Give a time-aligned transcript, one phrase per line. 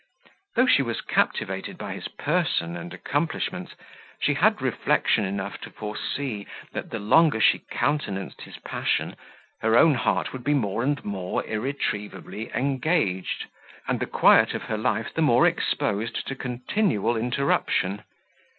[0.55, 3.73] Though she was captivated by his person and accomplishments,
[4.19, 9.15] she had reflection enough to foresee, that the longer she countenanced his passion,
[9.61, 13.45] her own heart would be more and more irretrievably engaged,
[13.87, 18.01] and the quiet of her life the more exposed to continual interruption.